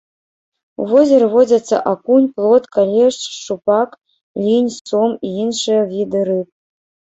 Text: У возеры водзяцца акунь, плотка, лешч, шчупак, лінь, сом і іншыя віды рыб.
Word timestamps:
У 0.85 0.85
возеры 0.91 1.27
водзяцца 1.33 1.77
акунь, 1.91 2.25
плотка, 2.39 2.87
лешч, 2.93 3.21
шчупак, 3.35 3.89
лінь, 4.49 4.73
сом 4.81 5.09
і 5.29 5.37
іншыя 5.45 5.81
віды 5.95 6.27
рыб. 6.35 6.47